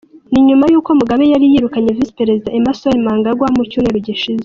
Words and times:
Ni 0.31 0.41
nyuma 0.47 0.65
y’uko 0.71 0.89
Mugabe 0.99 1.23
yari 1.33 1.45
yirukanye 1.53 1.91
Visi-Perezida 1.97 2.53
Emerson 2.57 2.95
Mnangagwa 3.01 3.47
mu 3.55 3.61
cyumweru 3.69 3.99
gishize. 4.07 4.39